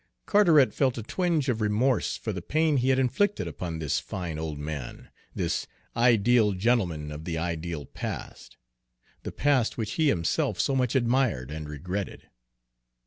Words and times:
Carteret 0.25 0.73
felt 0.73 0.97
a 0.97 1.03
twinge 1.03 1.47
of 1.47 1.61
remorse 1.61 2.17
for 2.17 2.33
the 2.33 2.41
pain 2.41 2.77
he 2.77 2.89
had 2.89 2.97
inflicted 2.97 3.47
upon 3.47 3.77
this 3.77 3.99
fine 3.99 4.39
old 4.39 4.57
man, 4.57 5.11
this 5.35 5.67
ideal 5.95 6.53
gentleman 6.53 7.11
of 7.11 7.23
the 7.23 7.37
ideal 7.37 7.85
past, 7.85 8.57
the 9.21 9.31
past 9.31 9.77
which 9.77 9.91
he 9.93 10.07
himself 10.07 10.59
so 10.59 10.75
much 10.75 10.95
admired 10.95 11.51
and 11.51 11.69
regretted. 11.69 12.29